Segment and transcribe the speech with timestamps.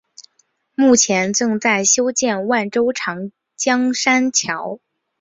[0.73, 4.79] 目前正在修建万州长江三桥。